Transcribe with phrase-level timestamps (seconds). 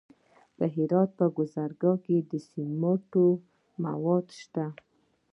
[0.59, 3.25] د هرات په ګذره کې د سمنټو
[3.83, 4.65] مواد شته.